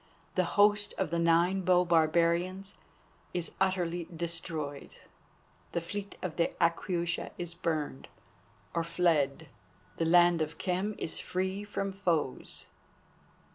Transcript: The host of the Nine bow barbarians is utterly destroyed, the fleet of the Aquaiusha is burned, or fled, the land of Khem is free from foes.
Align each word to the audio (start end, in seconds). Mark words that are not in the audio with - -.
The 0.33 0.45
host 0.57 0.95
of 0.97 1.11
the 1.11 1.19
Nine 1.19 1.61
bow 1.61 1.85
barbarians 1.85 2.73
is 3.35 3.51
utterly 3.61 4.05
destroyed, 4.05 4.95
the 5.73 5.79
fleet 5.79 6.17
of 6.23 6.37
the 6.37 6.47
Aquaiusha 6.59 7.29
is 7.37 7.53
burned, 7.53 8.07
or 8.73 8.83
fled, 8.83 9.47
the 9.97 10.05
land 10.05 10.41
of 10.41 10.57
Khem 10.57 10.95
is 10.97 11.19
free 11.19 11.63
from 11.63 11.93
foes. 11.93 12.65